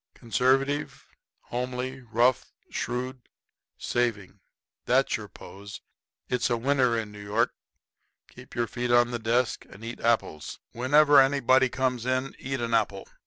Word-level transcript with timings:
Conservative, 0.15 1.05
homely, 1.41 1.99
rough, 2.01 2.51
shrewd, 2.71 3.29
saving 3.77 4.39
that's 4.87 5.15
your 5.15 5.27
pose. 5.27 5.81
It's 6.27 6.49
a 6.49 6.57
winner 6.57 6.97
in 6.97 7.11
New 7.11 7.21
York. 7.23 7.53
Keep 8.27 8.55
your 8.55 8.65
feet 8.65 8.89
on 8.89 9.11
the 9.11 9.19
desk 9.19 9.63
and 9.69 9.85
eat 9.85 9.99
apples. 10.01 10.57
Whenever 10.71 11.21
anybody 11.21 11.69
comes 11.69 12.07
in 12.07 12.35
eat 12.39 12.61
an 12.61 12.73
apple. 12.73 13.05